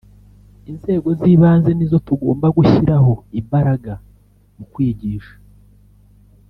Inzego 0.71 1.07
z’ibanze 1.19 1.69
ni 1.73 1.85
zo 1.91 1.99
tugomba 2.07 2.47
gushyiraho 2.57 3.13
imbaraga 3.39 3.93
mu 4.55 4.65
kwigisha 4.73 5.35